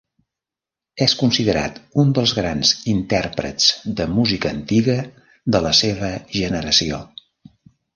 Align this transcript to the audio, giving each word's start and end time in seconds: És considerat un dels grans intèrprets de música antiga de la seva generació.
És 1.05 1.13
considerat 1.19 1.77
un 2.05 2.15
dels 2.21 2.33
grans 2.39 2.73
intèrprets 2.95 3.71
de 4.03 4.11
música 4.17 4.53
antiga 4.57 5.01
de 5.57 5.67
la 5.71 5.79
seva 5.85 6.15
generació. 6.43 7.05